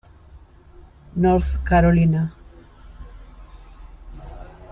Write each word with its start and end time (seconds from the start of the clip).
North 1.15 1.63
Carolina. 1.63 2.33